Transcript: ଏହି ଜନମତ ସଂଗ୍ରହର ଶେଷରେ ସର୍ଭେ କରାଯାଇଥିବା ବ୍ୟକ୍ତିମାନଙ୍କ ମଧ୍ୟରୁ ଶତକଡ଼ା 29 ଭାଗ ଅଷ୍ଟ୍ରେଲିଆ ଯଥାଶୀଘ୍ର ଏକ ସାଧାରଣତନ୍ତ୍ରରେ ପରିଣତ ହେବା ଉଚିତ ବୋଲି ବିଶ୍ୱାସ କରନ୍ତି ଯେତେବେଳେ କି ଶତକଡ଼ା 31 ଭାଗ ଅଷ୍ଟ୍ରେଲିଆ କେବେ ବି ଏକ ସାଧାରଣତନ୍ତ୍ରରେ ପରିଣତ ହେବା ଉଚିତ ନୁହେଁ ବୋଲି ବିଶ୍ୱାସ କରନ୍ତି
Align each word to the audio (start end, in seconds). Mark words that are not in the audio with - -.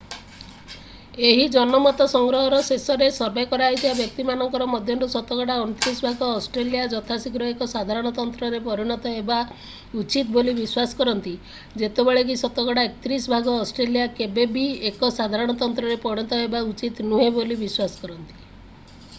ଏହି 1.29 1.41
ଜନମତ 1.55 2.05
ସଂଗ୍ରହର 2.13 2.61
ଶେଷରେ 2.69 3.09
ସର୍ଭେ 3.17 3.43
କରାଯାଇଥିବା 3.51 3.91
ବ୍ୟକ୍ତିମାନଙ୍କ 3.99 4.67
ମଧ୍ୟରୁ 4.71 5.09
ଶତକଡ଼ା 5.15 5.57
29 5.65 5.99
ଭାଗ 6.07 6.31
ଅଷ୍ଟ୍ରେଲିଆ 6.39 6.87
ଯଥାଶୀଘ୍ର 6.95 7.49
ଏକ 7.51 7.67
ସାଧାରଣତନ୍ତ୍ରରେ 7.75 8.63
ପରିଣତ 8.69 9.13
ହେବା 9.17 9.37
ଉଚିତ 9.51 10.37
ବୋଲି 10.39 10.57
ବିଶ୍ୱାସ 10.63 10.99
କରନ୍ତି 11.03 11.37
ଯେତେବେଳେ 11.85 12.25
କି 12.33 12.39
ଶତକଡ଼ା 12.45 12.87
31 13.05 13.29
ଭାଗ 13.35 13.59
ଅଷ୍ଟ୍ରେଲିଆ 13.67 14.09
କେବେ 14.21 14.49
ବି 14.57 14.67
ଏକ 14.93 15.11
ସାଧାରଣତନ୍ତ୍ରରେ 15.21 16.03
ପରିଣତ 16.07 16.41
ହେବା 16.45 16.63
ଉଚିତ 16.73 17.09
ନୁହେଁ 17.15 17.33
ବୋଲି 17.39 17.63
ବିଶ୍ୱାସ 17.65 18.05
କରନ୍ତି 18.05 19.03